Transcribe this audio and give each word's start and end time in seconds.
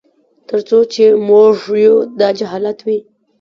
تر 0.49 0.59
څو 0.67 0.77
چي 0.93 1.05
موږ 1.27 1.55
یو 1.85 1.95
داجهالت 2.19 2.79
وي 2.85 2.99